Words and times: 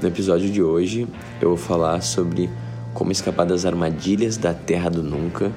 No 0.00 0.08
episódio 0.08 0.50
de 0.50 0.62
hoje 0.62 1.06
eu 1.42 1.48
vou 1.48 1.58
falar 1.58 2.00
sobre 2.00 2.48
como 2.94 3.12
escapar 3.12 3.44
das 3.44 3.66
armadilhas 3.66 4.38
da 4.38 4.54
Terra 4.54 4.88
do 4.88 5.02
Nunca 5.02 5.52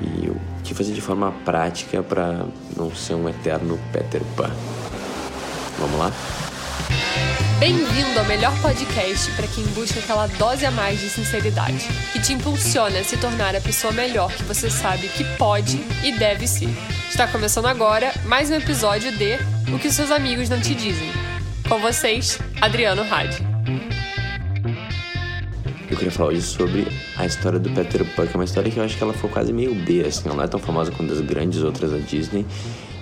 e 0.00 0.28
o 0.28 0.36
que 0.64 0.72
fazer 0.72 0.94
de 0.94 1.00
forma 1.02 1.30
prática 1.44 2.02
para 2.02 2.46
não 2.74 2.94
ser 2.94 3.14
um 3.14 3.28
eterno 3.28 3.78
Peter 3.92 4.22
Pan. 4.34 4.50
Vamos 5.78 5.98
lá? 5.98 6.10
Bem-vindo 7.58 8.18
ao 8.18 8.24
melhor 8.24 8.52
podcast 8.62 9.30
para 9.32 9.46
quem 9.46 9.64
busca 9.66 10.00
aquela 10.00 10.26
dose 10.26 10.64
a 10.64 10.70
mais 10.70 10.98
de 10.98 11.10
sinceridade, 11.10 11.86
que 12.12 12.20
te 12.20 12.32
impulsiona 12.32 13.00
a 13.00 13.04
se 13.04 13.18
tornar 13.18 13.54
a 13.54 13.60
pessoa 13.60 13.92
melhor 13.92 14.32
que 14.32 14.42
você 14.44 14.70
sabe 14.70 15.08
que 15.08 15.24
pode 15.36 15.78
e 16.02 16.12
deve 16.18 16.46
ser. 16.46 16.70
Está 17.10 17.26
começando 17.26 17.66
agora 17.66 18.10
mais 18.24 18.50
um 18.50 18.54
episódio 18.54 19.12
de 19.12 19.38
O 19.70 19.78
que 19.78 19.90
seus 19.90 20.10
amigos 20.10 20.48
não 20.48 20.60
te 20.60 20.74
dizem. 20.74 21.10
Com 21.68 21.78
vocês, 21.78 22.38
Adriano 22.60 23.02
Hadi. 23.02 23.45
Queria 26.06 26.18
falar 26.18 26.28
hoje 26.28 26.42
sobre 26.42 26.86
a 27.16 27.26
história 27.26 27.58
do 27.58 27.68
Peter 27.68 28.04
Pan, 28.14 28.28
que 28.28 28.32
é 28.32 28.38
uma 28.38 28.44
história 28.44 28.70
que 28.70 28.78
eu 28.78 28.84
acho 28.84 28.96
que 28.96 29.02
ela 29.02 29.12
foi 29.12 29.28
quase 29.28 29.52
meio 29.52 29.74
B, 29.74 30.02
assim, 30.02 30.22
ela 30.26 30.36
não 30.36 30.44
é 30.44 30.46
tão 30.46 30.60
famosa 30.60 30.92
quanto 30.92 31.12
as 31.12 31.20
grandes 31.20 31.64
outras 31.64 31.90
da 31.90 31.98
Disney, 31.98 32.46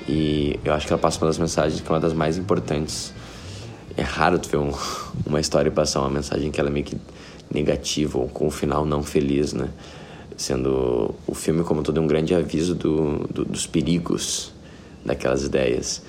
e 0.08 0.58
eu 0.64 0.72
acho 0.72 0.86
que 0.86 0.92
ela 0.94 0.98
passa 0.98 1.18
uma 1.18 1.26
das 1.26 1.36
mensagens 1.36 1.82
que 1.82 1.86
é 1.86 1.92
uma 1.92 2.00
das 2.00 2.14
mais 2.14 2.38
importantes 2.38 3.12
é 3.94 4.00
raro 4.00 4.38
tu 4.38 4.48
ver 4.48 4.56
um, 4.56 4.72
uma 5.26 5.38
história 5.38 5.70
passar 5.70 6.00
uma 6.00 6.08
mensagem 6.08 6.50
que 6.50 6.58
ela 6.58 6.70
é 6.70 6.72
meio 6.72 6.86
que 6.86 6.96
negativa 7.52 8.16
ou 8.16 8.26
com 8.26 8.46
um 8.46 8.50
final 8.50 8.86
não 8.86 9.02
feliz, 9.02 9.52
né? 9.52 9.68
Sendo 10.34 11.14
o 11.26 11.34
filme 11.34 11.62
como 11.62 11.82
todo 11.82 12.00
um 12.00 12.06
grande 12.06 12.34
aviso 12.34 12.74
do, 12.74 13.18
do, 13.30 13.44
dos 13.44 13.66
perigos 13.66 14.50
daquelas 15.04 15.44
ideias. 15.44 16.00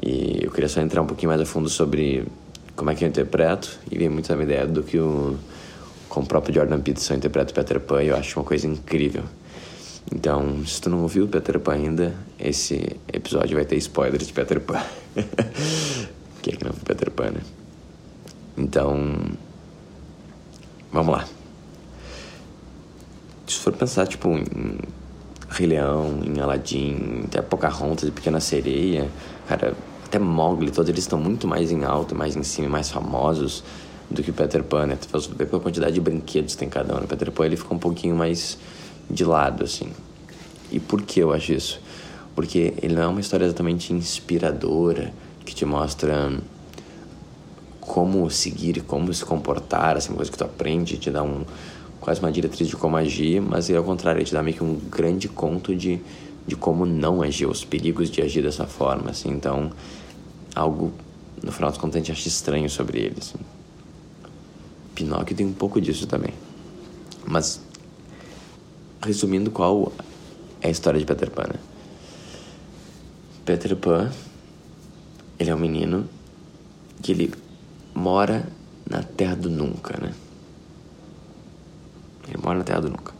E 0.00 0.38
eu 0.40 0.52
queria 0.52 0.68
só 0.68 0.80
entrar 0.80 1.02
um 1.02 1.06
pouquinho 1.06 1.30
mais 1.30 1.40
a 1.40 1.46
fundo 1.46 1.68
sobre 1.68 2.24
como 2.76 2.90
é 2.90 2.94
que 2.94 3.02
eu 3.02 3.08
interpreto 3.08 3.76
e 3.90 3.98
vem 3.98 4.08
muito 4.08 4.32
a 4.32 4.36
minha 4.36 4.44
ideia 4.44 4.66
do 4.68 4.84
que 4.84 5.00
o 5.00 5.36
como 6.08 6.26
o 6.26 6.28
próprio 6.28 6.54
Jordan 6.54 6.80
Peterson 6.80 7.14
interpreta 7.14 7.52
o 7.52 7.54
Peter 7.54 7.80
Pan 7.80 8.02
eu 8.02 8.16
acho 8.16 8.38
uma 8.38 8.44
coisa 8.44 8.66
incrível. 8.66 9.24
Então, 10.12 10.64
se 10.66 10.80
tu 10.80 10.90
não 10.90 11.02
ouviu 11.02 11.24
o 11.24 11.28
Peter 11.28 11.58
Pan 11.58 11.72
ainda, 11.72 12.14
esse 12.38 12.96
episódio 13.12 13.56
vai 13.56 13.64
ter 13.64 13.76
spoiler 13.76 14.22
de 14.22 14.32
Peter 14.32 14.60
Pan. 14.60 14.82
Quem 16.42 16.54
é 16.54 16.56
que 16.56 16.64
não 16.64 16.72
viu 16.72 16.82
Peter 16.84 17.10
Pan, 17.10 17.30
né? 17.30 17.40
Então, 18.56 19.16
vamos 20.92 21.14
lá. 21.14 21.24
Se 23.46 23.56
for 23.56 23.72
pensar, 23.72 24.06
tipo, 24.06 24.28
em 24.28 24.78
Rei 25.48 25.66
Leão, 25.66 26.20
em 26.24 26.38
Aladdin, 26.40 27.22
até 27.24 27.40
Pocahontas 27.40 28.08
e 28.08 28.12
Pequena 28.12 28.40
Sereia, 28.40 29.08
cara, 29.48 29.74
até 30.04 30.18
Mowgli, 30.18 30.70
todos 30.70 30.88
eles 30.88 31.04
estão 31.04 31.18
muito 31.18 31.48
mais 31.48 31.72
em 31.72 31.84
alto, 31.84 32.14
mais 32.14 32.36
em 32.36 32.42
cima, 32.42 32.68
mais 32.68 32.90
famosos 32.90 33.64
do 34.10 34.22
que 34.22 34.30
o 34.30 34.34
Peter 34.34 34.62
Pan, 34.62 34.86
né? 34.86 34.96
Tu 34.96 35.18
ver 35.30 35.46
pela 35.46 35.60
quantidade 35.60 35.94
de 35.94 36.00
brinquedos 36.00 36.54
que 36.54 36.60
tem 36.60 36.68
cada 36.68 36.94
um. 36.94 37.04
O 37.04 37.06
Peter 37.06 37.30
Pan, 37.30 37.46
ele 37.46 37.56
fica 37.56 37.74
um 37.74 37.78
pouquinho 37.78 38.14
mais 38.14 38.58
de 39.10 39.24
lado, 39.24 39.64
assim. 39.64 39.90
E 40.70 40.80
por 40.80 41.02
que 41.02 41.20
eu 41.20 41.32
acho 41.32 41.52
isso? 41.52 41.80
Porque 42.34 42.74
ele 42.82 42.94
não 42.94 43.02
é 43.02 43.06
uma 43.06 43.20
história 43.20 43.44
exatamente 43.44 43.92
inspiradora, 43.92 45.12
que 45.44 45.54
te 45.54 45.64
mostra 45.64 46.32
como 47.80 48.28
seguir, 48.30 48.82
como 48.82 49.12
se 49.12 49.24
comportar, 49.24 49.96
assim, 49.96 50.08
uma 50.08 50.16
coisa 50.16 50.30
que 50.30 50.38
tu 50.38 50.44
aprende, 50.44 50.96
te 50.96 51.10
dá 51.10 51.22
um, 51.22 51.44
quase 52.00 52.20
uma 52.20 52.32
diretriz 52.32 52.68
de 52.68 52.76
como 52.76 52.96
agir, 52.96 53.40
mas 53.40 53.70
ao 53.70 53.84
contrário, 53.84 54.18
ele 54.18 54.26
te 54.26 54.32
dá 54.32 54.42
meio 54.42 54.56
que 54.56 54.64
um 54.64 54.74
grande 54.90 55.28
conto 55.28 55.76
de, 55.76 56.00
de 56.46 56.56
como 56.56 56.86
não 56.86 57.22
agir, 57.22 57.46
os 57.46 57.64
perigos 57.64 58.10
de 58.10 58.22
agir 58.22 58.42
dessa 58.42 58.66
forma, 58.66 59.10
assim, 59.10 59.30
então, 59.30 59.70
algo, 60.54 60.92
no 61.42 61.52
final 61.52 61.70
dos 61.70 61.78
contos, 61.78 61.96
a 61.96 61.98
gente 61.98 62.12
acha 62.12 62.26
estranho 62.26 62.70
sobre 62.70 63.00
ele, 63.00 63.16
assim. 63.18 63.38
Pinóquio 64.94 65.36
tem 65.36 65.46
um 65.46 65.52
pouco 65.52 65.80
disso 65.80 66.06
também. 66.06 66.32
Mas, 67.26 67.60
resumindo, 69.02 69.50
qual 69.50 69.92
é 70.60 70.68
a 70.68 70.70
história 70.70 70.98
de 70.98 71.06
Peter 71.06 71.30
Pan, 71.30 71.44
né? 71.44 71.58
Peter 73.44 73.76
Pan 73.76 74.10
ele 75.38 75.50
é 75.50 75.54
um 75.54 75.58
menino 75.58 76.08
que 77.02 77.12
ele 77.12 77.34
mora 77.94 78.48
na 78.88 79.02
Terra 79.02 79.34
do 79.34 79.50
Nunca, 79.50 79.98
né? 80.00 80.12
Ele 82.28 82.38
mora 82.42 82.58
na 82.58 82.64
Terra 82.64 82.80
do 82.80 82.90
Nunca. 82.90 83.12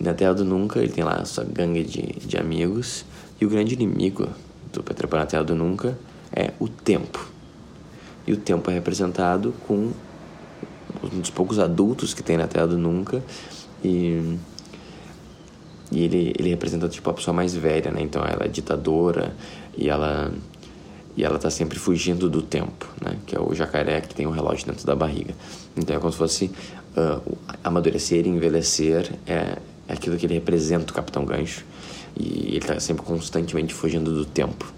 Na 0.00 0.14
Terra 0.14 0.34
do 0.34 0.44
Nunca 0.44 0.80
ele 0.80 0.90
tem 0.90 1.04
lá 1.04 1.16
a 1.16 1.24
sua 1.24 1.44
gangue 1.44 1.84
de, 1.84 2.02
de 2.26 2.36
amigos 2.36 3.04
e 3.40 3.46
o 3.46 3.48
grande 3.48 3.74
inimigo 3.74 4.28
do 4.72 4.82
Peter 4.82 5.06
Pan 5.06 5.18
na 5.18 5.26
Terra 5.26 5.44
do 5.44 5.54
Nunca 5.54 5.96
é 6.34 6.52
o 6.58 6.68
tempo. 6.68 7.30
E 8.26 8.32
o 8.32 8.36
tempo 8.36 8.70
é 8.70 8.74
representado 8.74 9.54
com 9.66 9.92
um 11.02 11.20
dos 11.20 11.30
poucos 11.30 11.58
adultos 11.58 12.14
que 12.14 12.22
tem 12.22 12.36
na 12.36 12.46
Terra 12.46 12.66
do 12.66 12.78
Nunca 12.78 13.22
e 13.84 14.38
e 15.92 16.04
ele, 16.04 16.32
ele 16.38 16.48
representa 16.48 16.88
tipo 16.88 17.10
a 17.10 17.12
pessoa 17.12 17.34
mais 17.34 17.54
velha, 17.54 17.90
né? 17.90 18.00
Então 18.00 18.24
ela 18.24 18.46
é 18.46 18.48
ditadora 18.48 19.36
e 19.76 19.90
ela 19.90 20.32
e 21.14 21.22
ela 21.22 21.36
está 21.36 21.50
sempre 21.50 21.78
fugindo 21.78 22.30
do 22.30 22.40
tempo, 22.40 22.88
né? 22.98 23.18
Que 23.26 23.36
é 23.36 23.40
o 23.40 23.54
jacaré 23.54 24.00
que 24.00 24.14
tem 24.14 24.26
um 24.26 24.30
relógio 24.30 24.66
dentro 24.66 24.86
da 24.86 24.96
barriga. 24.96 25.34
Então 25.76 25.94
é 25.94 25.98
como 25.98 26.10
se 26.10 26.16
fosse 26.16 26.50
uh, 26.96 27.36
amadurecer 27.62 28.26
e 28.26 28.30
envelhecer 28.30 29.12
é, 29.26 29.58
é 29.86 29.92
aquilo 29.92 30.16
que 30.16 30.24
ele 30.24 30.34
representa 30.34 30.90
o 30.90 30.94
Capitão 30.94 31.26
Gancho 31.26 31.62
e 32.18 32.48
ele 32.48 32.58
está 32.58 32.80
sempre 32.80 33.04
constantemente 33.04 33.74
fugindo 33.74 34.14
do 34.14 34.24
tempo. 34.24 34.72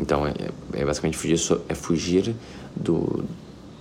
Então 0.00 0.24
é, 0.24 0.32
é 0.74 0.84
basicamente 0.84 1.18
fugir 1.18 1.38
é 1.68 1.74
fugir 1.74 2.36
do 2.76 3.24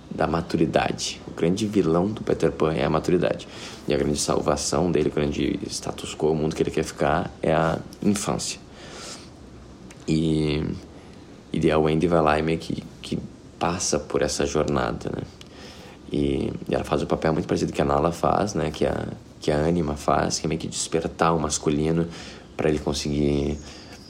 da 0.10 0.26
maturidade. 0.26 1.22
Grande 1.42 1.66
vilão 1.66 2.08
do 2.08 2.22
Peter 2.22 2.52
Pan 2.52 2.72
é 2.72 2.86
a 2.86 2.90
maturidade. 2.90 3.48
E 3.88 3.94
a 3.94 3.98
grande 3.98 4.20
salvação 4.20 4.92
dele, 4.92 5.10
o 5.10 5.12
grande 5.12 5.60
status 5.68 6.14
quo, 6.14 6.32
o 6.32 6.36
mundo 6.36 6.56
que 6.56 6.62
ele 6.62 6.70
quer 6.70 6.84
ficar, 6.84 7.32
é 7.42 7.52
a 7.52 7.80
infância. 8.04 8.60
E 10.08 10.64
e 11.54 11.70
a 11.70 11.78
Wendy 11.78 12.08
vai 12.08 12.22
lá 12.22 12.40
e 12.40 12.42
meio 12.42 12.60
que, 12.60 12.84
que 13.02 13.20
passa 13.60 14.00
por 14.00 14.22
essa 14.22 14.46
jornada, 14.46 15.10
né? 15.10 15.24
E, 16.12 16.54
e 16.70 16.76
ela 16.76 16.84
faz 16.84 17.02
o 17.02 17.08
papel 17.08 17.34
muito 17.34 17.48
parecido 17.48 17.74
que 17.74 17.82
a 17.82 17.86
Nala 17.86 18.12
faz, 18.12 18.54
né? 18.54 18.72
Que 18.72 18.86
a, 18.86 19.08
que 19.40 19.52
a 19.52 19.66
Anima 19.66 19.96
faz, 19.96 20.40
que 20.40 20.46
é 20.46 20.48
meio 20.48 20.62
que 20.62 20.68
despertar 20.68 21.36
o 21.36 21.40
masculino 21.40 22.08
para 22.56 22.70
ele 22.70 22.80
conseguir 22.80 23.58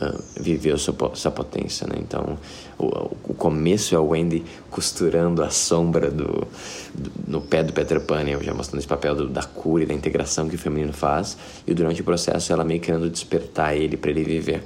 uh, 0.01 0.23
viver 0.39 0.73
a 0.73 0.77
sua, 0.77 0.95
sua 1.13 1.31
potência, 1.31 1.87
né? 1.87 1.95
Então, 1.99 2.37
o, 2.77 2.85
o 3.23 3.33
começo 3.33 3.93
é 3.93 3.97
a 3.97 4.01
Wendy 4.01 4.43
costurando 4.69 5.43
a 5.43 5.49
sombra 5.49 6.09
do, 6.09 6.47
do 6.93 7.11
no 7.27 7.41
pé 7.41 7.63
do 7.63 7.71
Peter 7.71 8.01
Pan, 8.01 8.23
né? 8.23 8.37
já 8.41 8.53
mostrando 8.53 8.79
esse 8.79 8.87
papel 8.87 9.15
do, 9.15 9.29
da 9.29 9.43
cura 9.43 9.83
e 9.83 9.85
da 9.85 9.93
integração 9.93 10.49
que 10.49 10.55
o 10.55 10.59
feminino 10.59 10.93
faz, 10.93 11.37
e 11.65 11.73
durante 11.73 12.01
o 12.01 12.03
processo 12.03 12.51
ela 12.51 12.63
meio 12.63 12.79
querendo 12.79 13.09
despertar 13.09 13.75
ele 13.75 13.97
para 13.97 14.11
ele 14.11 14.23
viver. 14.23 14.63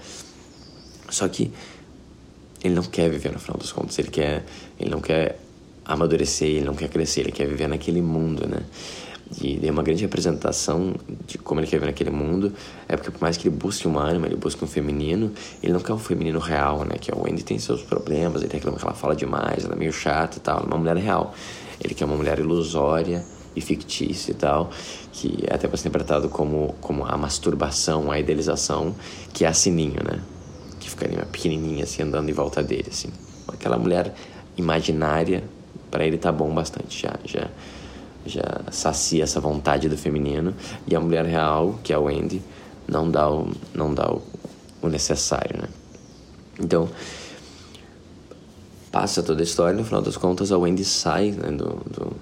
Só 1.10 1.28
que 1.28 1.52
ele 2.64 2.74
não 2.74 2.84
quer 2.84 3.10
viver 3.10 3.32
no 3.32 3.40
final 3.40 3.58
dos 3.58 3.72
contos, 3.72 3.98
ele 4.00 4.10
quer, 4.10 4.44
ele 4.80 4.90
não 4.90 5.00
quer 5.00 5.40
amadurecer, 5.86 6.48
ele 6.48 6.66
não 6.66 6.74
quer 6.74 6.90
crescer, 6.90 7.22
ele 7.22 7.32
quer 7.32 7.46
viver 7.48 7.68
naquele 7.68 8.02
mundo, 8.02 8.48
né? 8.48 8.62
E 9.42 9.60
é 9.66 9.72
uma 9.72 9.84
grande 9.84 10.02
representação 10.02 10.96
de 11.28 11.38
como 11.38 11.60
ele 11.60 11.68
quer 11.68 11.78
viver 11.78 11.88
naquele 11.88 12.10
mundo, 12.10 12.54
é 12.88 12.96
porque 12.96 13.12
por 13.12 13.22
mais 13.22 13.36
que 13.38 13.48
ele 13.48 13.56
busque 13.56 13.88
uma 13.88 14.02
ânima, 14.02 14.28
ele 14.28 14.36
busque 14.36 14.64
um 14.64 14.68
feminino, 14.68 15.32
ele 15.62 15.74
não 15.74 15.80
quer 15.80 15.94
um 15.94 16.00
feminino 16.00 16.40
real, 16.40 16.86
né? 16.86 16.96
Que 17.00 17.12
é 17.12 17.16
o 17.16 17.24
Wendy 17.24 17.44
tem 17.44 17.60
seus 17.60 17.82
problemas, 17.82 18.42
ele 18.42 18.54
reclama 18.54 18.78
que 18.78 18.86
ela 18.86 18.94
fala 18.94 19.16
demais, 19.16 19.66
ela 19.66 19.74
é 19.74 19.78
meio 19.78 19.92
chata 19.92 20.38
e 20.38 20.40
tal, 20.40 20.62
é 20.62 20.64
uma 20.64 20.78
mulher 20.78 20.96
real. 20.98 21.34
Ele 21.84 21.94
quer 21.94 22.06
uma 22.06 22.16
mulher 22.16 22.40
ilusória 22.40 23.24
e 23.56 23.62
fictícia 23.62 24.32
e 24.32 24.36
tal, 24.36 24.70
que 25.12 25.44
é 25.48 25.54
até 25.54 25.68
pode 25.68 25.82
ser 25.82 25.90
interpretado 25.90 26.30
como, 26.30 26.74
como 26.80 27.06
a 27.06 27.18
masturbação, 27.18 28.12
a 28.12 28.20
idealização, 28.20 28.96
que 29.34 29.44
é 29.44 29.48
a 29.48 29.54
Sininho, 29.54 30.02
né? 30.04 30.22
que 30.86 30.90
ficaria 30.90 31.26
pequenininha 31.26 31.84
assim 31.84 32.04
andando 32.04 32.30
em 32.30 32.34
volta 32.34 32.62
dele 32.62 32.88
assim. 32.90 33.10
Aquela 33.48 33.78
mulher 33.78 34.14
imaginária 34.56 35.44
para 35.90 36.06
ele 36.06 36.18
tá 36.18 36.32
bom 36.32 36.54
bastante 36.54 37.02
já, 37.02 37.16
já 37.26 37.50
já 38.26 38.62
sacia 38.72 39.24
essa 39.24 39.40
vontade 39.40 39.88
do 39.88 39.98
feminino 39.98 40.54
e 40.88 40.96
a 40.96 41.00
mulher 41.00 41.26
real, 41.26 41.80
que 41.84 41.94
é 41.94 41.96
a 41.96 42.00
Wendy, 42.00 42.42
não 42.88 43.10
dá 43.10 43.30
o 43.30 43.52
não 43.74 43.94
dá 43.94 44.12
o, 44.12 44.22
o 44.82 44.88
necessário, 44.88 45.62
né? 45.62 45.68
Então, 46.60 46.90
passa 48.92 49.22
toda 49.22 49.42
a 49.42 49.44
história, 49.44 49.78
no 49.78 49.84
final 49.84 50.02
das 50.02 50.16
contas 50.16 50.52
a 50.52 50.58
Wendy 50.58 50.86
sai 50.86 51.32
né, 51.32 51.52
do, 51.52 51.66
do, 51.66 52.16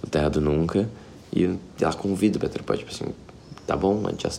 do 0.00 0.10
Terra 0.10 0.30
do 0.30 0.40
Nunca 0.40 0.88
e 1.32 1.58
ela 1.80 1.92
convida 1.92 2.36
o 2.36 2.40
Peter 2.40 2.62
Pan, 2.62 2.76
tipo 2.76 2.90
assim, 2.90 3.06
tá 3.66 3.76
bom, 3.76 4.00
já 4.18 4.30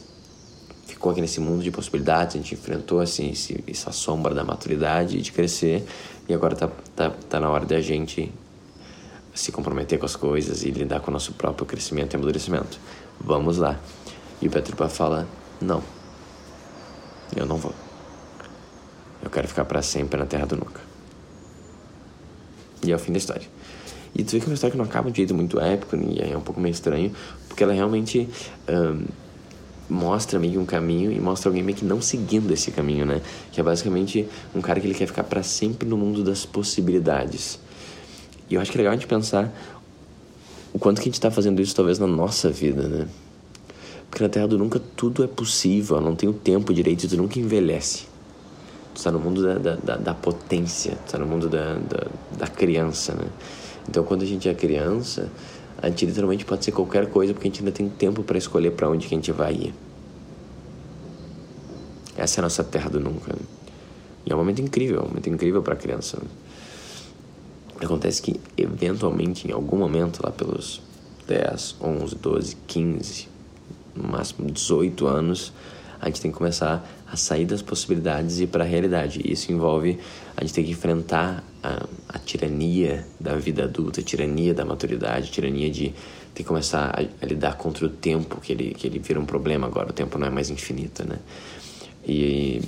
ficou 0.87 1.11
aqui 1.11 1.19
nesse 1.19 1.41
mundo 1.41 1.61
de 1.61 1.71
possibilidades, 1.71 2.35
a 2.35 2.37
gente 2.39 2.53
enfrentou 2.53 2.99
assim, 2.99 3.31
esse, 3.31 3.61
essa 3.67 3.91
sombra 3.91 4.33
da 4.33 4.43
maturidade 4.43 5.17
e 5.17 5.21
de 5.21 5.31
crescer, 5.31 5.83
e 6.29 6.33
agora 6.33 6.55
tá, 6.55 6.69
tá, 6.95 7.11
tá 7.29 7.39
na 7.39 7.49
hora 7.49 7.65
de 7.65 7.75
a 7.75 7.81
gente 7.81 8.31
se 9.33 9.51
comprometer 9.51 9.99
com 9.99 10.05
as 10.05 10.15
coisas 10.15 10.63
e 10.63 10.71
lidar 10.71 10.99
com 10.99 11.09
o 11.09 11.13
nosso 11.13 11.33
próprio 11.33 11.65
crescimento 11.65 12.13
e 12.13 12.15
amadurecimento. 12.15 12.79
Vamos 13.19 13.57
lá. 13.57 13.79
E 14.41 14.47
o 14.47 14.51
Petro 14.51 14.75
Pan 14.75 14.89
fala: 14.89 15.27
Não, 15.61 15.81
eu 17.35 17.45
não 17.45 17.57
vou. 17.57 17.73
Eu 19.23 19.29
quero 19.29 19.47
ficar 19.47 19.65
para 19.65 19.81
sempre 19.81 20.19
na 20.19 20.25
Terra 20.25 20.45
do 20.45 20.57
Nunca. 20.57 20.81
E 22.83 22.91
é 22.91 22.95
o 22.95 22.99
fim 22.99 23.11
da 23.11 23.17
história. 23.17 23.47
E 24.15 24.23
tu 24.23 24.33
vê 24.33 24.39
que 24.39 24.45
é 24.45 24.49
uma 24.49 24.53
história 24.53 24.71
que 24.71 24.77
não 24.77 24.85
acaba 24.85 25.09
de 25.09 25.17
jeito 25.17 25.33
muito 25.33 25.59
épico, 25.59 25.95
e 25.95 26.19
é 26.21 26.37
um 26.37 26.41
pouco 26.41 26.59
meio 26.59 26.73
estranho, 26.73 27.11
porque 27.47 27.63
ela 27.63 27.73
realmente 27.73 28.29
um, 28.69 29.05
mostra 29.89 30.37
meio 30.39 30.59
um 30.59 30.65
caminho 30.65 31.11
e 31.11 31.19
mostra 31.19 31.49
alguém 31.49 31.63
meio 31.63 31.77
que 31.77 31.85
não 31.85 32.01
seguindo 32.01 32.51
esse 32.51 32.71
caminho, 32.71 33.05
né? 33.05 33.21
Que 33.51 33.59
é 33.59 33.63
basicamente 33.63 34.27
um 34.53 34.61
cara 34.61 34.79
que 34.79 34.85
ele 34.85 34.93
quer 34.93 35.07
ficar 35.07 35.23
para 35.23 35.41
sempre 35.41 35.87
no 35.87 35.97
mundo 35.97 36.23
das 36.23 36.45
possibilidades. 36.45 37.59
E 38.49 38.55
eu 38.55 38.61
acho 38.61 38.71
que 38.71 38.77
é 38.77 38.79
legal 38.79 38.93
a 38.93 38.95
gente 38.95 39.07
pensar 39.07 39.53
o 40.73 40.79
quanto 40.79 40.97
que 40.97 41.03
a 41.03 41.05
gente 41.05 41.15
está 41.15 41.29
fazendo 41.29 41.61
isso 41.61 41.75
talvez 41.75 41.99
na 41.99 42.07
nossa 42.07 42.49
vida, 42.49 42.87
né? 42.87 43.07
Porque 44.09 44.23
na 44.23 44.29
Terra 44.29 44.47
do 44.47 44.57
Nunca 44.57 44.79
tudo 44.95 45.23
é 45.23 45.27
possível, 45.27 45.99
não 46.01 46.15
tem 46.15 46.29
o 46.29 46.33
tempo 46.33 46.73
direito, 46.73 47.07
tu 47.07 47.17
nunca 47.17 47.39
envelhece. 47.39 48.05
Tu 48.93 48.97
está 48.97 49.11
no 49.11 49.19
mundo 49.19 49.41
da, 49.41 49.57
da, 49.57 49.75
da, 49.75 49.97
da 49.97 50.13
potência, 50.13 50.91
tu 50.91 51.05
está 51.07 51.17
no 51.17 51.25
mundo 51.25 51.49
da, 51.49 51.75
da, 51.75 52.07
da 52.37 52.47
criança, 52.47 53.13
né? 53.13 53.25
Então 53.87 54.03
quando 54.03 54.23
a 54.23 54.25
gente 54.25 54.47
é 54.47 54.53
criança, 54.53 55.31
a 55.81 55.89
gente 55.89 56.05
literalmente 56.05 56.45
pode 56.45 56.63
ser 56.63 56.71
qualquer 56.71 57.07
coisa 57.09 57.33
porque 57.33 57.47
a 57.47 57.51
gente 57.51 57.59
ainda 57.59 57.71
tem 57.71 57.89
tempo 57.89 58.23
para 58.23 58.37
escolher 58.37 58.71
para 58.71 58.89
onde 58.89 59.07
que 59.07 59.13
a 59.13 59.17
gente 59.17 59.31
vai 59.31 59.53
ir. 59.53 59.73
Essa 62.15 62.39
é 62.39 62.41
a 62.41 62.43
nossa 62.43 62.63
Terra 62.63 62.89
do 62.89 62.99
Nunca. 62.99 63.33
Né? 63.33 63.41
E 64.25 64.31
é 64.31 64.35
um 64.35 64.37
momento 64.37 64.61
incrível, 64.61 64.99
é 64.99 65.01
um 65.01 65.07
momento 65.07 65.29
incrível 65.29 65.61
para 65.61 65.73
a 65.73 65.77
criança. 65.77 66.17
Né? 66.21 66.27
Acontece 67.83 68.21
que, 68.21 68.39
eventualmente, 68.57 69.47
em 69.47 69.51
algum 69.51 69.77
momento, 69.77 70.21
lá 70.23 70.31
pelos 70.31 70.81
10, 71.27 71.77
11, 71.81 72.15
12, 72.15 72.57
15, 72.67 73.27
no 73.95 74.07
máximo 74.07 74.49
18 74.49 75.05
anos, 75.05 75.53
a 75.99 76.07
gente 76.07 76.21
tem 76.21 76.31
que 76.31 76.37
começar 76.37 76.85
a 77.09 77.15
sair 77.15 77.45
das 77.45 77.61
possibilidades 77.61 78.39
e 78.39 78.43
ir 78.43 78.47
para 78.47 78.63
a 78.63 78.67
realidade. 78.67 79.21
Isso 79.23 79.51
envolve 79.51 79.99
a 80.35 80.41
gente 80.41 80.53
ter 80.53 80.63
que 80.63 80.71
enfrentar 80.71 81.43
a, 81.61 81.85
a, 82.09 82.19
tirania 82.19 83.05
da 83.19 83.35
vida 83.35 83.63
adulta, 83.63 84.01
a 84.01 84.03
tirania 84.03 84.53
da 84.53 84.65
maturidade, 84.65 85.29
a 85.29 85.31
tirania 85.31 85.69
de 85.69 85.93
ter 86.33 86.43
que 86.43 86.43
começar 86.43 86.89
a, 86.89 87.01
a, 87.21 87.25
lidar 87.25 87.55
contra 87.57 87.85
o 87.85 87.89
tempo, 87.89 88.41
que 88.41 88.51
ele, 88.51 88.73
que 88.73 88.87
ele 88.87 88.99
vira 88.99 89.19
um 89.19 89.25
problema 89.25 89.67
agora, 89.67 89.91
o 89.91 89.93
tempo 89.93 90.17
não 90.17 90.27
é 90.27 90.29
mais 90.29 90.49
infinito, 90.49 91.07
né? 91.07 91.19
E 92.05 92.61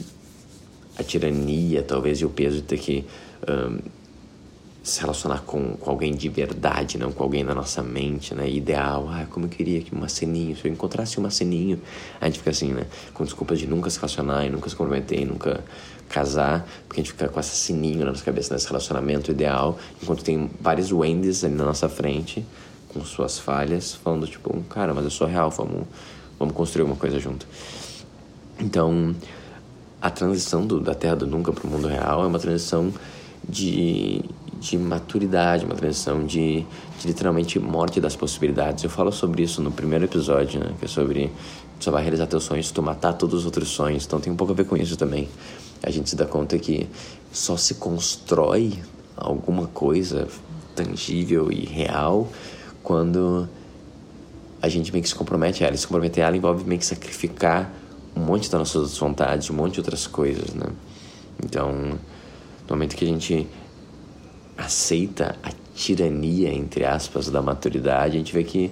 a 0.98 1.04
tirania, 1.04 1.84
talvez, 1.84 2.20
e 2.22 2.26
o 2.26 2.30
peso 2.30 2.58
de 2.58 2.62
ter 2.62 2.78
que 2.78 3.06
um, 3.50 3.80
se 4.86 5.02
relacionar 5.02 5.42
com, 5.42 5.76
com 5.78 5.90
alguém 5.90 6.14
de 6.14 6.30
verdade, 6.30 7.00
não 7.00 7.12
com 7.12 7.24
alguém 7.24 7.44
na 7.44 7.56
nossa 7.56 7.82
mente, 7.82 8.36
né? 8.36 8.48
Ideal, 8.48 9.10
ah, 9.10 9.26
como 9.32 9.48
eu 9.48 9.50
queria 9.50 9.82
que 9.82 9.92
uma 9.92 10.08
ceninho, 10.08 10.56
se 10.56 10.68
eu 10.68 10.72
encontrasse 10.72 11.18
uma 11.18 11.32
ceninho, 11.32 11.82
a 12.22 12.28
gente 12.28 12.38
fica 12.38 12.52
assim, 12.52 12.72
né? 12.72 12.86
Com 13.12 13.24
desculpa 13.24 13.56
de 13.56 13.66
nunca 13.66 13.90
se 13.90 13.98
relacionar 13.98 14.46
e 14.46 14.50
nunca 14.52 14.70
se 14.70 14.76
comprometer 14.76 15.20
e 15.20 15.26
nunca 15.26 15.64
casar, 16.08 16.68
porque 16.88 17.02
a 17.02 17.04
gente 17.04 17.14
fica 17.14 17.28
com 17.28 17.40
essa 17.40 17.56
sininho 17.56 18.02
na 18.02 18.12
nossa 18.12 18.24
cabeça, 18.24 18.54
nesse 18.54 18.68
relacionamento 18.68 19.32
ideal, 19.32 19.76
enquanto 20.04 20.24
tem 20.24 20.52
vários 20.62 20.92
Wendy's 20.92 21.44
ali 21.44 21.56
na 21.56 21.66
nossa 21.66 21.90
frente, 21.90 22.46
com 22.90 23.04
suas 23.04 23.40
falhas, 23.40 23.96
falando 23.96 24.28
tipo, 24.28 24.56
cara, 24.70 24.94
mas 24.94 25.04
eu 25.04 25.10
sou 25.10 25.26
real, 25.26 25.50
vamos, 25.50 25.88
vamos 26.38 26.54
construir 26.54 26.82
alguma 26.84 27.00
coisa 27.00 27.20
junto. 27.20 27.48
Então, 28.60 29.16
a 30.00 30.12
transição 30.12 30.66
do, 30.68 30.80
da 30.80 30.94
Terra 30.94 31.16
do 31.16 31.26
Nunca 31.26 31.52
para 31.52 31.66
o 31.66 31.72
mundo 31.72 31.88
real 31.88 32.24
é 32.24 32.28
uma 32.28 32.38
transição 32.38 32.94
de 33.50 34.24
de 34.60 34.78
maturidade, 34.78 35.66
uma 35.66 35.76
transição 35.76 36.26
de, 36.26 36.66
de 37.00 37.08
literalmente 37.08 37.60
morte 37.60 38.00
das 38.00 38.16
possibilidades. 38.16 38.84
Eu 38.84 38.90
falo 38.90 39.12
sobre 39.12 39.44
isso 39.44 39.62
no 39.62 39.72
primeiro 39.72 40.06
episódio, 40.06 40.60
né? 40.60 40.74
Que 40.80 40.86
é 40.86 40.88
sobre 40.88 41.32
só 41.80 41.92
vai 41.92 42.02
realizar 42.02 42.26
teus 42.28 42.44
sonhos 42.44 42.68
se 42.68 42.74
tu 42.74 42.82
matar 42.82 43.14
todos 43.14 43.42
os 43.42 43.46
outros 43.46 43.70
sonhos. 43.70 44.06
Então 44.06 44.20
tem 44.20 44.32
um 44.32 44.36
pouco 44.36 44.54
a 44.54 44.56
ver 44.56 44.66
com 44.66 44.78
isso 44.78 44.96
também. 44.96 45.28
A 45.84 45.90
gente 45.90 46.10
se 46.10 46.16
dá 46.16 46.26
conta 46.26 46.58
que 46.58 46.88
só 47.32 47.58
se 47.58 47.76
constrói 47.76 48.74
alguma 49.16 49.68
coisa 49.68 50.28
tangível 50.76 51.52
e 51.52 51.66
real 51.66 52.28
quando 52.82 53.48
a 54.62 54.70
gente 54.70 54.92
meio 54.92 55.04
que 55.04 55.10
se 55.10 55.16
compromete 55.16 55.64
a 55.64 55.68
ela. 55.68 55.76
E 55.76 55.78
se 55.78 55.86
comprometer 55.86 56.24
a 56.24 56.28
ela 56.28 56.38
envolve 56.38 56.64
meio 56.64 56.80
que 56.80 56.86
sacrificar 56.86 57.72
um 58.16 58.22
monte 58.22 58.50
das 58.50 58.60
nossas 58.60 58.98
vontades, 58.98 59.50
um 59.50 59.54
monte 59.54 59.74
de 59.74 59.80
outras 59.82 60.08
coisas, 60.08 60.54
né? 60.54 60.68
Então, 61.44 61.72
no 61.72 62.00
momento 62.70 62.96
que 62.96 63.04
a 63.04 63.08
gente 63.08 63.48
aceita 64.58 65.36
a 65.44 65.52
tirania, 65.74 66.54
entre 66.54 66.86
aspas, 66.86 67.30
da 67.30 67.42
maturidade, 67.42 68.16
a 68.16 68.18
gente 68.20 68.34
vê 68.34 68.44
que 68.44 68.72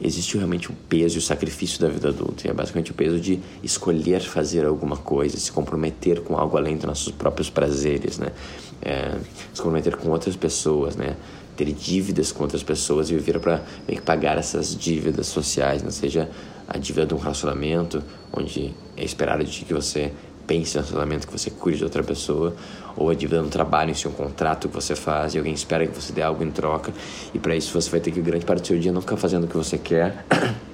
existe 0.00 0.36
realmente 0.36 0.70
o 0.70 0.74
peso 0.88 1.16
e 1.16 1.18
o 1.18 1.22
sacrifício 1.22 1.80
da 1.80 1.88
vida 1.88 2.08
adulta. 2.08 2.46
E 2.46 2.50
é 2.50 2.54
basicamente 2.54 2.92
o 2.92 2.94
peso 2.94 3.18
de 3.18 3.40
escolher 3.62 4.20
fazer 4.20 4.64
alguma 4.64 4.96
coisa, 4.96 5.36
se 5.36 5.50
comprometer 5.50 6.20
com 6.20 6.36
algo 6.36 6.56
além 6.56 6.76
dos 6.76 6.84
nossos 6.84 7.12
próprios 7.12 7.50
prazeres, 7.50 8.18
né? 8.18 8.28
É, 8.80 9.16
se 9.52 9.60
comprometer 9.60 9.96
com 9.96 10.08
outras 10.10 10.36
pessoas, 10.36 10.94
né? 10.94 11.16
Ter 11.56 11.72
dívidas 11.72 12.30
com 12.30 12.44
outras 12.44 12.62
pessoas 12.62 13.10
e 13.10 13.14
viver 13.14 13.40
para 13.40 13.62
pagar 14.04 14.38
essas 14.38 14.76
dívidas 14.76 15.26
sociais, 15.26 15.82
né? 15.82 15.90
Seja 15.90 16.30
a 16.68 16.78
dívida 16.78 17.06
de 17.06 17.14
um 17.14 17.18
relacionamento, 17.18 18.02
onde 18.32 18.72
é 18.96 19.04
esperado 19.04 19.42
de 19.42 19.64
que 19.64 19.74
você 19.74 20.12
pense 20.46 20.76
no 20.76 20.82
relacionamento, 20.82 21.26
que 21.26 21.32
você 21.32 21.50
cuide 21.50 21.78
de 21.78 21.84
outra 21.84 22.02
pessoa, 22.04 22.54
ou 22.98 23.08
a 23.08 23.14
dívida 23.14 23.40
no 23.40 23.48
trabalho, 23.48 23.94
si, 23.94 24.08
um 24.08 24.12
contrato 24.12 24.68
que 24.68 24.74
você 24.74 24.96
faz 24.96 25.34
e 25.34 25.38
alguém 25.38 25.54
espera 25.54 25.86
que 25.86 25.94
você 25.94 26.12
dê 26.12 26.20
algo 26.20 26.42
em 26.42 26.50
troca, 26.50 26.92
e 27.32 27.38
para 27.38 27.54
isso 27.54 27.72
você 27.72 27.88
vai 27.88 28.00
ter 28.00 28.10
que, 28.10 28.20
grande 28.20 28.44
parte 28.44 28.62
do 28.62 28.66
seu 28.66 28.78
dia, 28.78 28.92
não 28.92 29.00
ficar 29.00 29.16
fazendo 29.16 29.44
o 29.44 29.46
que 29.46 29.56
você 29.56 29.78
quer. 29.78 30.24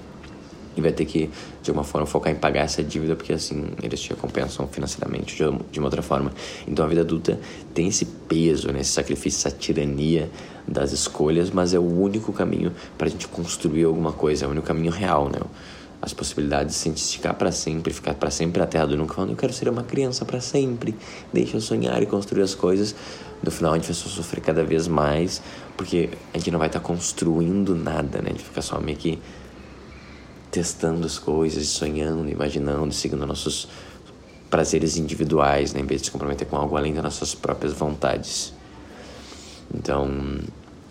e 0.76 0.80
vai 0.80 0.90
ter 0.90 1.04
que, 1.04 1.30
de 1.62 1.70
alguma 1.70 1.84
forma, 1.84 2.06
focar 2.06 2.32
em 2.32 2.36
pagar 2.36 2.62
essa 2.62 2.82
dívida, 2.82 3.14
porque 3.14 3.32
assim 3.32 3.66
eles 3.82 4.00
te 4.00 4.10
recompensam 4.10 4.66
financeiramente 4.66 5.36
de 5.70 5.78
uma 5.78 5.86
outra 5.86 6.02
forma. 6.02 6.32
Então 6.66 6.84
a 6.84 6.88
vida 6.88 7.02
adulta 7.02 7.38
tem 7.72 7.88
esse 7.88 8.04
peso, 8.04 8.72
né, 8.72 8.80
esse 8.80 8.90
sacrifício, 8.90 9.46
essa 9.46 9.56
tirania 9.56 10.28
das 10.66 10.92
escolhas, 10.92 11.50
mas 11.50 11.74
é 11.74 11.78
o 11.78 12.00
único 12.00 12.32
caminho 12.32 12.72
para 12.98 13.06
a 13.06 13.10
gente 13.10 13.28
construir 13.28 13.84
alguma 13.84 14.12
coisa, 14.12 14.46
é 14.46 14.48
o 14.48 14.50
único 14.50 14.66
caminho 14.66 14.90
real, 14.90 15.28
né? 15.28 15.38
As 16.04 16.12
possibilidades 16.12 16.74
de 16.74 16.80
se 16.80 16.88
esticar 16.90 17.34
para 17.34 17.50
sempre, 17.50 17.90
ficar 17.90 18.12
para 18.14 18.30
sempre 18.30 18.60
na 18.60 18.66
terra 18.66 18.86
do 18.86 18.94
nunca, 18.94 19.14
falando, 19.14 19.30
eu 19.30 19.36
quero 19.36 19.54
ser 19.54 19.70
uma 19.70 19.82
criança 19.82 20.22
para 20.26 20.38
sempre, 20.38 20.94
deixa 21.32 21.56
eu 21.56 21.62
sonhar 21.62 22.02
e 22.02 22.06
construir 22.06 22.42
as 22.42 22.54
coisas. 22.54 22.94
No 23.42 23.50
final 23.50 23.72
a 23.72 23.76
gente 23.76 23.86
vai 23.86 23.94
só 23.94 24.08
sofrer 24.10 24.42
cada 24.42 24.62
vez 24.62 24.86
mais, 24.86 25.40
porque 25.78 26.10
a 26.34 26.36
gente 26.36 26.50
não 26.50 26.58
vai 26.58 26.68
estar 26.68 26.80
tá 26.80 26.84
construindo 26.84 27.74
nada, 27.74 28.20
né? 28.20 28.28
A 28.28 28.32
gente 28.32 28.44
fica 28.44 28.60
só 28.60 28.78
meio 28.78 28.98
que 28.98 29.18
testando 30.50 31.06
as 31.06 31.18
coisas, 31.18 31.66
sonhando, 31.68 32.28
imaginando, 32.28 32.92
seguindo 32.92 33.26
nossos 33.26 33.66
prazeres 34.50 34.98
individuais, 34.98 35.72
né? 35.72 35.80
Em 35.80 35.86
vez 35.86 36.02
de 36.02 36.08
se 36.08 36.10
comprometer 36.10 36.46
com 36.46 36.56
algo 36.56 36.76
além 36.76 36.92
das 36.92 37.02
nossas 37.02 37.34
próprias 37.34 37.72
vontades. 37.72 38.52
Então, 39.74 40.38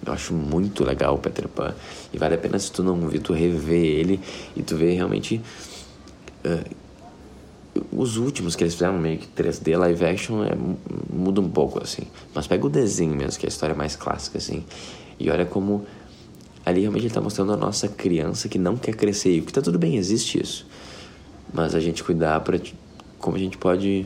eu 0.06 0.14
acho 0.14 0.34
muito 0.34 0.84
legal 0.84 1.16
o 1.16 1.18
Peter 1.18 1.48
Pan. 1.48 1.74
E 2.14 2.18
vale 2.18 2.36
a 2.36 2.38
pena 2.38 2.60
se 2.60 2.72
tu 2.72 2.84
não 2.84 3.08
viu, 3.08 3.22
tu 3.22 3.34
rever 3.34 3.84
ele 3.84 4.20
e 4.56 4.62
tu 4.62 4.76
ver 4.76 4.94
realmente. 4.94 5.42
Uh, 6.46 6.84
os 7.92 8.18
últimos 8.18 8.56
que 8.56 8.64
eles 8.64 8.74
fizeram 8.74 9.00
meio 9.00 9.18
que 9.18 9.28
3D 9.28 9.78
live 9.78 10.06
action 10.06 10.44
é, 10.44 10.56
muda 11.12 11.42
um 11.42 11.50
pouco 11.50 11.82
assim. 11.82 12.04
Mas 12.34 12.46
pega 12.46 12.66
o 12.66 12.70
desenho 12.70 13.16
mesmo, 13.16 13.40
que 13.40 13.46
é 13.46 13.48
a 13.48 13.50
história 13.50 13.74
mais 13.74 13.96
clássica 13.96 14.38
assim. 14.38 14.64
E 15.20 15.30
olha 15.30 15.46
como 15.46 15.86
ali 16.66 16.82
realmente 16.82 17.06
ele 17.06 17.14
tá 17.14 17.22
mostrando 17.22 17.54
a 17.54 17.58
nossa 17.58 17.88
criança 17.88 18.48
que 18.48 18.60
não 18.60 18.78
quer 18.78 18.96
crescer. 18.96 19.38
E 19.38 19.40
o 19.40 19.44
que 19.44 19.54
tá 19.54 19.62
tudo 19.62 19.80
bem, 19.80 19.96
existe 19.96 20.40
isso. 20.42 20.68
Mas 21.52 21.74
a 21.76 21.80
gente 21.80 22.04
cuidar 22.04 22.40
para 22.42 22.60
como 23.20 23.38
a 23.38 23.40
gente 23.40 23.58
pode 23.58 24.06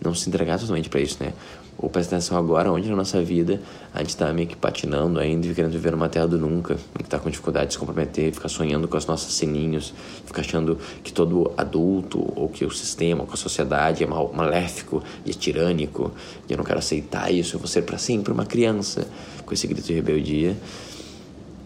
não 0.00 0.14
se 0.14 0.28
entregar 0.28 0.58
totalmente 0.58 0.88
para 0.88 1.00
isso, 1.00 1.16
né? 1.22 1.32
Ou 1.76 1.90
presta 1.90 2.16
atenção 2.16 2.38
agora 2.38 2.70
onde 2.70 2.88
na 2.88 2.96
nossa 2.96 3.22
vida 3.22 3.60
a 3.92 3.98
gente 3.98 4.10
está 4.10 4.32
meio 4.32 4.46
que 4.48 4.56
patinando 4.56 5.18
ainda 5.18 5.46
e 5.46 5.54
querendo 5.54 5.72
viver 5.72 5.92
numa 5.92 6.08
terra 6.08 6.26
do 6.26 6.38
nunca, 6.38 6.76
que 6.96 7.02
está 7.02 7.18
com 7.18 7.28
dificuldade 7.28 7.68
de 7.68 7.72
se 7.74 7.78
comprometer, 7.78 8.32
ficar 8.32 8.48
sonhando 8.48 8.86
com 8.86 8.96
os 8.96 9.06
nossos 9.06 9.34
sininhos, 9.34 9.92
ficar 10.24 10.40
achando 10.40 10.78
que 11.02 11.12
todo 11.12 11.52
adulto 11.56 12.32
ou 12.36 12.48
que 12.48 12.64
o 12.64 12.70
sistema, 12.70 13.24
com 13.26 13.34
a 13.34 13.36
sociedade 13.36 14.04
é 14.04 14.06
mal, 14.06 14.32
maléfico 14.32 15.02
e 15.26 15.30
é 15.30 15.34
tirânico 15.34 16.12
e 16.48 16.52
eu 16.52 16.56
não 16.56 16.64
quero 16.64 16.78
aceitar 16.78 17.32
isso, 17.32 17.56
eu 17.56 17.60
vou 17.60 17.68
ser 17.68 17.82
para 17.82 17.98
sempre 17.98 18.32
uma 18.32 18.46
criança 18.46 19.06
com 19.44 19.52
esse 19.52 19.66
grito 19.66 19.86
de 19.86 19.94
rebeldia. 19.94 20.56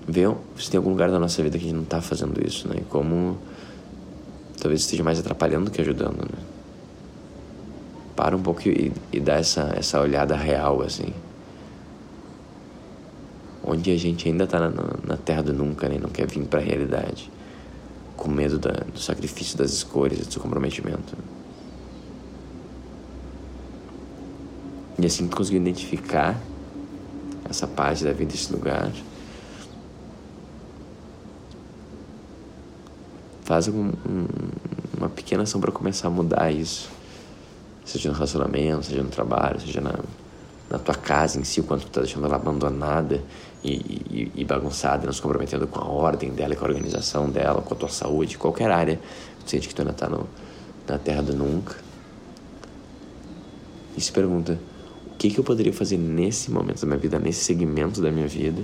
Vê 0.06 0.22
se 0.58 0.70
tem 0.70 0.78
algum 0.78 0.90
lugar 0.90 1.10
da 1.10 1.18
nossa 1.18 1.42
vida 1.42 1.58
que 1.58 1.64
a 1.64 1.68
gente 1.68 1.76
não 1.76 1.82
está 1.82 2.00
fazendo 2.00 2.40
isso, 2.44 2.66
né? 2.66 2.76
E 2.78 2.84
como 2.84 3.36
talvez 4.58 4.80
esteja 4.80 5.04
mais 5.04 5.18
atrapalhando 5.18 5.66
do 5.66 5.70
que 5.70 5.82
ajudando, 5.82 6.22
né? 6.22 6.57
Para 8.18 8.36
um 8.36 8.42
pouco 8.42 8.68
e, 8.68 8.92
e 9.12 9.20
dá 9.20 9.34
essa, 9.34 9.72
essa 9.76 10.00
olhada 10.00 10.34
real, 10.34 10.82
assim. 10.82 11.14
Onde 13.64 13.92
a 13.92 13.96
gente 13.96 14.28
ainda 14.28 14.42
está 14.42 14.58
na, 14.58 14.70
na, 15.06 15.16
terra 15.16 15.44
do 15.44 15.52
nunca, 15.52 15.88
né? 15.88 15.98
Não 16.02 16.08
quer 16.08 16.26
vir 16.26 16.44
para 16.44 16.58
a 16.58 16.62
realidade. 16.62 17.30
Com 18.16 18.28
medo 18.28 18.58
da, 18.58 18.72
do 18.72 18.98
sacrifício 18.98 19.56
das 19.56 19.70
escolhas, 19.70 20.26
do 20.26 20.40
comprometimento. 20.40 21.16
E 24.98 25.06
assim 25.06 25.28
conseguir 25.28 25.58
identificar 25.58 26.36
essa 27.48 27.68
parte 27.68 28.02
da 28.02 28.12
vida, 28.12 28.34
esse 28.34 28.52
lugar. 28.52 28.90
Faz 33.44 33.68
um, 33.68 33.90
um, 33.90 34.26
uma 34.96 35.08
pequena 35.08 35.44
ação 35.44 35.60
para 35.60 35.70
começar 35.70 36.08
a 36.08 36.10
mudar 36.10 36.50
isso 36.50 36.97
seja 37.88 38.08
no 38.08 38.14
relacionamento, 38.14 38.86
seja 38.86 39.02
no 39.02 39.08
trabalho, 39.08 39.60
seja 39.60 39.80
na, 39.80 39.94
na 40.70 40.78
tua 40.78 40.94
casa 40.94 41.40
em 41.40 41.44
si, 41.44 41.60
o 41.60 41.64
quanto 41.64 41.86
tu 41.86 41.90
tá 41.90 42.00
deixando 42.02 42.26
ela 42.26 42.36
abandonada 42.36 43.22
e, 43.64 43.72
e, 43.72 44.32
e 44.36 44.44
bagunçada, 44.44 45.06
não 45.06 45.12
se 45.12 45.22
comprometendo 45.22 45.66
com 45.66 45.80
a 45.80 45.88
ordem 45.88 46.30
dela, 46.30 46.54
com 46.54 46.64
a 46.64 46.68
organização 46.68 47.30
dela, 47.30 47.62
com 47.62 47.72
a 47.72 47.76
tua 47.76 47.88
saúde, 47.88 48.36
qualquer 48.36 48.70
área, 48.70 49.00
tu 49.44 49.50
sente 49.50 49.68
que 49.68 49.74
tu 49.74 49.80
ainda 49.80 49.94
tá 49.94 50.08
no, 50.08 50.28
na 50.86 50.98
terra 50.98 51.22
do 51.22 51.34
nunca. 51.34 51.76
E 53.96 54.00
se 54.00 54.12
pergunta, 54.12 54.58
o 55.06 55.16
que, 55.16 55.30
que 55.30 55.40
eu 55.40 55.44
poderia 55.44 55.72
fazer 55.72 55.96
nesse 55.96 56.50
momento 56.50 56.80
da 56.82 56.86
minha 56.86 56.98
vida, 56.98 57.18
nesse 57.18 57.44
segmento 57.44 58.00
da 58.00 58.10
minha 58.10 58.28
vida, 58.28 58.62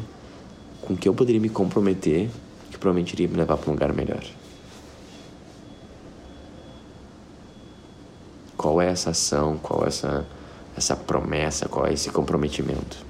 com 0.83 0.95
que 0.95 1.09
eu 1.09 1.15
poderia 1.15 1.41
me 1.41 1.49
comprometer 1.49 2.29
que 2.71 2.79
provavelmente 2.79 3.15
iria 3.15 3.27
me 3.27 3.37
levar 3.37 3.57
para 3.57 3.71
um 3.71 3.73
lugar 3.73 3.93
melhor. 3.93 4.23
Qual 8.75 8.83
é 8.83 8.91
essa 8.91 9.11
ação, 9.11 9.57
qual 9.57 9.85
é 9.85 9.87
essa, 9.87 10.27
essa 10.77 10.97
promessa, 10.97 11.69
qual 11.69 11.87
é 11.87 11.93
esse 11.93 12.11
comprometimento? 12.11 13.07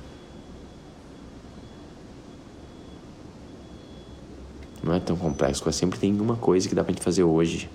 Não 4.82 4.92
é 4.92 5.00
tão 5.00 5.16
complexo, 5.16 5.72
sempre 5.72 5.98
tem 5.98 6.20
uma 6.20 6.36
coisa 6.36 6.68
que 6.68 6.74
dá 6.74 6.84
pra 6.84 6.92
gente 6.92 7.02
fazer 7.02 7.22
hoje, 7.22 7.70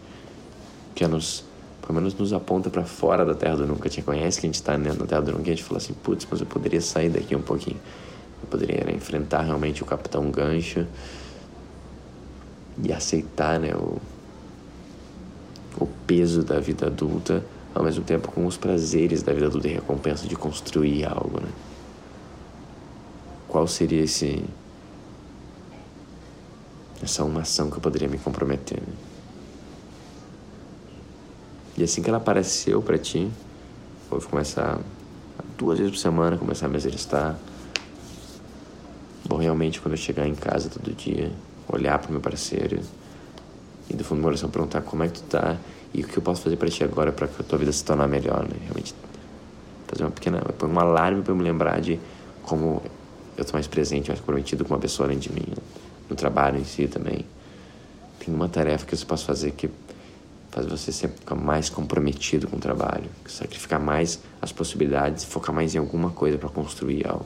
que 0.94 1.04
é 1.04 1.08
nos, 1.08 1.44
pelo 1.82 1.96
menos 1.96 2.14
nos 2.14 2.32
aponta 2.32 2.70
para 2.70 2.86
fora 2.86 3.26
da 3.26 3.34
Terra 3.34 3.56
do 3.56 3.66
Nunca. 3.66 3.88
A 3.88 3.92
gente 3.92 4.04
conhece 4.04 4.40
que 4.40 4.46
a 4.46 4.50
gente 4.50 4.62
tá 4.62 4.78
na 4.78 4.94
Terra 5.08 5.22
do 5.22 5.32
Nunca 5.32 5.50
e 5.50 5.54
a 5.54 5.56
gente 5.56 5.64
fala 5.64 5.80
assim, 5.80 5.94
putz, 5.94 6.28
mas 6.30 6.42
eu 6.42 6.46
poderia 6.46 6.82
sair 6.82 7.10
daqui 7.10 7.36
um 7.36 7.42
pouquinho. 7.42 7.80
Eu 8.44 8.50
poderia 8.50 8.96
enfrentar 8.96 9.42
realmente 9.42 9.82
o 9.82 9.86
Capitão 9.88 10.30
Gancho 10.30 10.86
e 12.84 12.94
aceitar 12.94 13.60
né, 13.60 13.74
o, 13.74 13.98
o 15.84 15.88
peso 16.06 16.44
da 16.44 16.60
vida 16.60 16.86
adulta, 16.86 17.44
ao 17.80 17.86
mesmo 17.86 18.04
tempo 18.04 18.30
com 18.30 18.46
os 18.46 18.58
prazeres 18.58 19.24
da 19.24 19.32
vida 19.32 19.46
adulta 19.46 19.70
e 19.70 19.72
recompensa 19.72 20.28
de 20.28 20.36
construir 20.36 21.06
algo. 21.06 21.40
Né? 21.40 21.48
Qual 23.48 23.66
seria 23.68 24.04
esse 24.04 24.44
essa 27.02 27.24
uma 27.24 27.40
ação 27.40 27.72
que 27.72 27.78
eu 27.78 27.82
poderia 27.82 28.10
me 28.10 28.18
comprometer? 28.18 28.82
Né? 28.82 28.94
E 31.78 31.84
assim 31.84 32.02
que 32.02 32.10
ela 32.10 32.18
apareceu 32.18 32.82
para 32.82 32.98
ti, 32.98 33.32
vou 34.10 34.20
começar 34.24 34.78
duas 35.58 35.80
vezes 35.80 35.94
por 35.94 36.00
semana, 36.00 36.38
começar 36.38 36.66
a 36.66 36.70
me 36.70 36.76
exercitar. 36.76 37.40
Vou 39.24 39.38
realmente, 39.40 39.80
quando 39.80 39.94
eu 39.94 39.98
chegar 39.98 40.28
em 40.28 40.36
casa 40.36 40.70
todo 40.70 40.94
dia, 40.94 41.32
olhar 41.66 41.98
para 41.98 42.12
meu 42.12 42.20
parceiro 42.20 42.82
e 43.90 43.94
do 43.94 44.04
fundo 44.04 44.18
do 44.18 44.22
meu 44.24 44.32
coração 44.32 44.50
perguntar 44.50 44.82
como 44.82 45.02
é 45.02 45.08
que 45.08 45.22
tu 45.22 45.24
tá 45.30 45.58
e 45.94 46.02
o 46.02 46.08
que 46.08 46.18
eu 46.18 46.22
posso 46.22 46.42
fazer 46.42 46.56
para 46.56 46.70
ti 46.70 46.84
agora 46.84 47.12
para 47.12 47.28
que 47.28 47.42
a 47.42 47.44
tua 47.44 47.58
vida 47.58 47.72
se 47.72 47.84
tornar 47.84 48.08
melhor, 48.08 48.44
né? 48.44 48.56
Realmente 48.62 48.94
fazer 49.88 50.04
uma 50.04 50.12
pequena, 50.12 50.40
pôr 50.58 50.70
um 50.70 50.80
alarme 50.80 51.24
para 51.24 51.34
me 51.34 51.44
lembrar 51.44 51.82
de 51.82 52.00
como 52.44 52.82
eu 53.36 53.46
tô 53.46 53.54
mais 53.54 53.68
presente, 53.68 54.10
mais 54.10 54.20
comprometido 54.20 54.64
com 54.64 54.74
uma 54.74 54.80
pessoa 54.80 55.08
além 55.08 55.18
de 55.18 55.32
mim, 55.32 55.46
né? 55.48 55.56
no 56.10 56.16
trabalho 56.16 56.60
em 56.60 56.64
si 56.64 56.88
também. 56.88 57.26
Tem 58.20 58.34
uma 58.34 58.50
tarefa 58.50 58.86
que 58.86 58.96
você 58.96 59.06
possa 59.06 59.26
fazer 59.26 59.52
que 59.52 59.70
faz 60.52 60.66
você 60.66 60.92
sempre 60.92 61.20
ficar 61.20 61.36
mais 61.36 61.70
comprometido 61.70 62.48
com 62.48 62.58
o 62.58 62.60
trabalho, 62.60 63.10
sacrificar 63.28 63.80
mais 63.80 64.20
as 64.42 64.52
possibilidades, 64.52 65.24
focar 65.24 65.54
mais 65.54 65.76
em 65.76 65.78
alguma 65.78 66.10
coisa 66.10 66.38
para 66.38 66.50
construir 66.50 67.08
algo. 67.08 67.26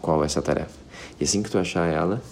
Qual 0.00 0.22
é 0.22 0.26
essa 0.26 0.40
tarefa? 0.40 0.78
E 1.20 1.24
assim 1.24 1.42
que 1.42 1.50
tu 1.50 1.58
achar 1.58 1.86
ela, 1.86 2.22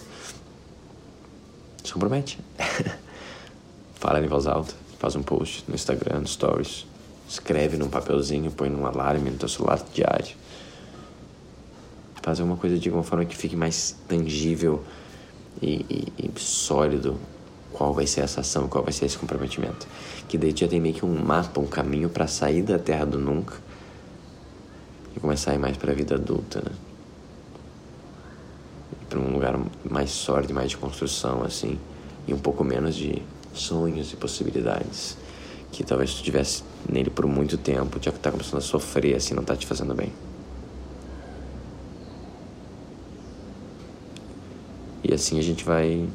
se 1.83 1.91
compromete. 1.91 2.39
Fala 3.95 4.19
em 4.19 4.27
voz 4.27 4.47
alta, 4.47 4.73
faz 5.03 5.17
um 5.17 5.21
post 5.21 5.65
no 5.67 5.75
Instagram, 5.75 6.21
no 6.21 6.27
Stories. 6.27 6.85
Escreve 7.27 7.75
num 7.75 7.89
papelzinho, 7.89 8.49
põe 8.51 8.69
num 8.69 8.85
alarme 8.85 9.29
no 9.29 9.37
teu 9.37 9.49
celular 9.49 9.83
diário. 9.93 10.33
Faz 12.21 12.39
alguma 12.39 12.57
coisa 12.57 12.79
de 12.79 12.89
uma 12.89 13.03
forma 13.03 13.25
que 13.25 13.35
fique 13.35 13.53
mais 13.53 13.97
tangível 14.07 14.81
e, 15.61 15.85
e, 15.89 16.13
e 16.17 16.39
sólido 16.39 17.17
qual 17.73 17.93
vai 17.93 18.07
ser 18.07 18.21
essa 18.21 18.39
ação, 18.39 18.69
qual 18.69 18.81
vai 18.81 18.93
ser 18.93 19.05
esse 19.05 19.17
comprometimento. 19.17 19.85
Que 20.29 20.37
daí 20.37 20.53
já 20.55 20.69
tem 20.69 20.79
meio 20.79 20.95
que 20.95 21.05
um 21.05 21.21
mapa, 21.21 21.59
um 21.59 21.67
caminho 21.67 22.07
para 22.07 22.25
sair 22.25 22.61
da 22.61 22.79
terra 22.79 23.03
do 23.03 23.19
nunca 23.19 23.55
e 25.13 25.19
começar 25.19 25.51
a 25.51 25.55
ir 25.55 25.59
mais 25.59 25.75
para 25.75 25.91
a 25.91 25.95
vida 25.95 26.15
adulta, 26.15 26.61
né? 26.61 26.71
para 29.09 29.19
um 29.19 29.33
lugar 29.33 29.59
mais 29.83 30.11
sólido, 30.11 30.53
mais 30.53 30.69
de 30.69 30.77
construção, 30.77 31.43
assim, 31.43 31.77
e 32.25 32.33
um 32.33 32.39
pouco 32.39 32.63
menos 32.63 32.95
de 32.95 33.21
sonhos 33.53 34.11
e 34.11 34.15
possibilidades 34.15 35.17
que 35.71 35.83
talvez 35.83 36.13
tu 36.13 36.23
tivesse 36.23 36.63
nele 36.87 37.09
por 37.09 37.25
muito 37.25 37.57
tempo, 37.57 37.97
já 38.01 38.11
que 38.11 38.19
tá 38.19 38.29
começando 38.31 38.59
a 38.59 38.61
sofrer, 38.61 39.15
assim, 39.15 39.33
não 39.33 39.43
tá 39.43 39.55
te 39.55 39.65
fazendo 39.65 39.95
bem. 39.95 40.11
E 45.03 45.13
assim 45.13 45.39
a 45.39 45.43
gente 45.43 45.65
vai 45.65 46.07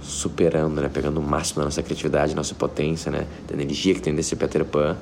superando, 0.00 0.80
né? 0.80 0.88
Pegando 0.88 1.20
o 1.20 1.22
máximo 1.22 1.60
da 1.60 1.64
nossa 1.64 1.82
criatividade, 1.82 2.34
nossa 2.34 2.54
potência, 2.54 3.10
né? 3.10 3.26
Da 3.46 3.54
energia 3.54 3.94
que 3.94 4.00
tem 4.00 4.14
desse 4.14 4.36
Peter 4.36 4.64
Pan, 4.64 4.96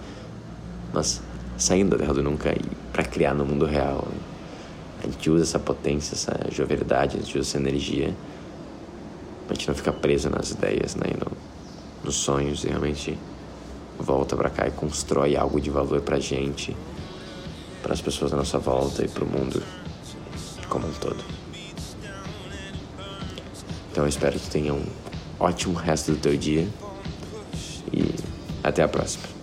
nós 0.92 1.20
saindo 1.58 1.90
da 1.90 1.98
Terra 1.98 2.14
do 2.14 2.22
Nunca 2.22 2.52
e 2.52 2.60
para 2.92 3.04
criar 3.04 3.34
no 3.34 3.44
mundo 3.44 3.66
real. 3.66 4.06
Né? 4.10 4.18
A 5.04 5.06
gente 5.06 5.30
usa 5.30 5.44
essa 5.44 5.58
potência, 5.58 6.14
essa 6.14 6.50
jovialidade, 6.50 7.16
a 7.16 7.20
gente 7.20 7.38
usa 7.38 7.48
essa 7.48 7.58
energia 7.58 8.14
pra 9.46 9.54
gente 9.54 9.68
não 9.68 9.74
ficar 9.74 9.92
preso 9.92 10.28
nas 10.28 10.50
ideias, 10.50 10.94
né? 10.94 11.12
No, 11.18 11.32
nos 12.04 12.16
sonhos 12.16 12.64
e 12.64 12.68
realmente 12.68 13.18
volta 13.98 14.36
para 14.36 14.50
cá 14.50 14.66
e 14.68 14.70
constrói 14.70 15.36
algo 15.36 15.60
de 15.60 15.70
valor 15.70 16.00
pra 16.00 16.18
gente, 16.18 16.76
para 17.82 17.92
as 17.92 18.00
pessoas 18.00 18.32
à 18.32 18.36
nossa 18.36 18.58
volta 18.58 19.04
e 19.04 19.08
pro 19.08 19.26
mundo 19.26 19.62
como 20.68 20.86
um 20.86 20.92
todo. 20.92 21.24
Então 23.90 24.04
eu 24.04 24.08
espero 24.08 24.38
que 24.38 24.50
tenha 24.50 24.74
um 24.74 24.84
ótimo 25.40 25.74
resto 25.74 26.12
do 26.12 26.18
teu 26.18 26.36
dia 26.36 26.68
e 27.92 28.14
até 28.62 28.82
a 28.82 28.88
próxima. 28.88 29.35